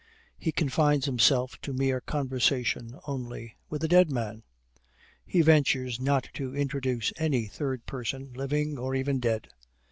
He 0.35 0.51
confines 0.51 1.05
himself 1.05 1.61
to 1.61 1.73
mere 1.73 2.01
conversation 2.01 2.99
only, 3.05 3.55
with 3.69 3.83
a 3.83 3.87
dead 3.87 4.09
man! 4.09 4.41
He 5.27 5.41
ventures 5.43 5.99
not 5.99 6.27
to 6.33 6.55
introduce 6.55 7.13
any 7.17 7.45
third 7.45 7.85
person, 7.85 8.33
living 8.33 8.79
or 8.79 8.95
even 8.95 9.19
dead! 9.19 9.49